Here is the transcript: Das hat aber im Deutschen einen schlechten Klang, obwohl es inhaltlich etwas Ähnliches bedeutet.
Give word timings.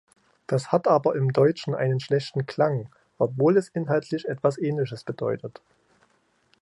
Das 0.47 0.71
hat 0.71 0.87
aber 0.87 1.15
im 1.15 1.31
Deutschen 1.31 1.75
einen 1.75 1.99
schlechten 1.99 2.47
Klang, 2.47 2.89
obwohl 3.19 3.55
es 3.55 3.69
inhaltlich 3.69 4.27
etwas 4.27 4.57
Ähnliches 4.57 5.03
bedeutet. 5.03 5.61